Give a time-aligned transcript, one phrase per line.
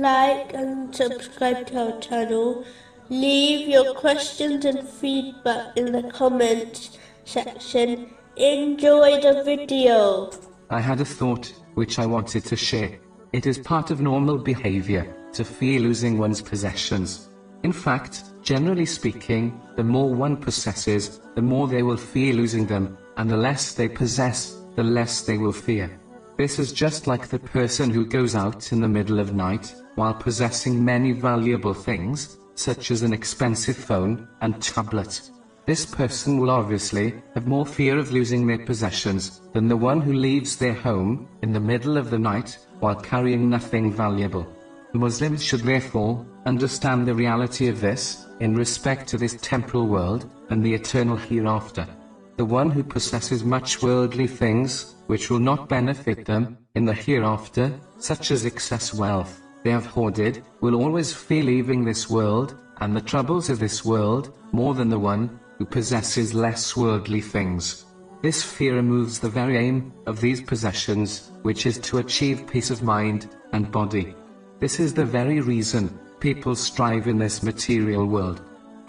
[0.00, 2.64] like and subscribe to our channel.
[3.08, 8.14] Leave your questions and feedback in the comments section.
[8.36, 10.30] Enjoy the video.
[10.70, 12.98] I had a thought, which I wanted to share.
[13.32, 17.28] It is part of normal behavior, to fear losing one's possessions.
[17.62, 22.96] In fact, generally speaking, the more one possesses, the more they will fear losing them,
[23.16, 25.98] and the less they possess, the less they will fear.
[26.42, 30.12] This is just like the person who goes out in the middle of night, while
[30.12, 35.30] possessing many valuable things, such as an expensive phone and tablet.
[35.66, 40.14] This person will obviously have more fear of losing their possessions than the one who
[40.14, 44.44] leaves their home in the middle of the night while carrying nothing valuable.
[44.94, 50.64] Muslims should therefore understand the reality of this in respect to this temporal world and
[50.64, 51.86] the eternal hereafter.
[52.36, 57.78] The one who possesses much worldly things, which will not benefit them in the hereafter,
[57.98, 63.00] such as excess wealth they have hoarded, will always fear leaving this world and the
[63.00, 67.84] troubles of this world more than the one who possesses less worldly things.
[68.22, 72.82] This fear removes the very aim of these possessions, which is to achieve peace of
[72.82, 74.14] mind and body.
[74.58, 78.42] This is the very reason people strive in this material world.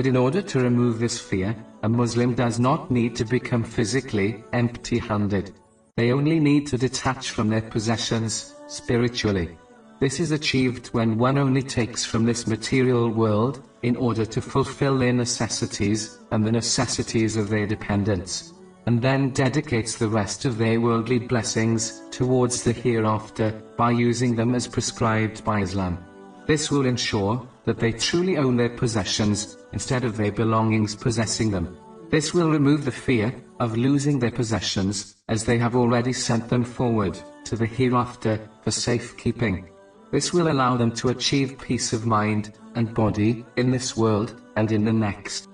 [0.00, 4.42] But in order to remove this fear, a Muslim does not need to become physically
[4.54, 5.52] empty-handed.
[5.98, 9.58] They only need to detach from their possessions, spiritually.
[10.00, 14.96] This is achieved when one only takes from this material world, in order to fulfill
[14.96, 18.54] their necessities, and the necessities of their dependents,
[18.86, 24.54] and then dedicates the rest of their worldly blessings towards the hereafter, by using them
[24.54, 25.98] as prescribed by Islam.
[26.46, 31.76] This will ensure that they truly own their possessions, instead of their belongings possessing them.
[32.10, 36.64] This will remove the fear of losing their possessions, as they have already sent them
[36.64, 39.68] forward to the hereafter for safekeeping.
[40.10, 44.72] This will allow them to achieve peace of mind and body in this world and
[44.72, 45.49] in the next.